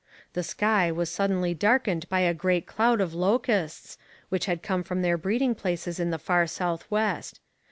The 0.33 0.41
sky 0.41 0.91
was 0.91 1.11
suddenly 1.11 1.53
darkened 1.53 2.09
by 2.09 2.21
a 2.21 2.33
great 2.33 2.65
cloud 2.65 3.01
of 3.01 3.13
locusts, 3.13 3.99
which 4.29 4.47
had 4.47 4.63
come 4.63 4.81
from 4.81 5.03
their 5.03 5.15
breeding 5.15 5.53
places 5.53 5.99
in 5.99 6.09
the 6.09 6.17
far 6.17 6.47
south 6.47 6.89
west. 6.89 7.39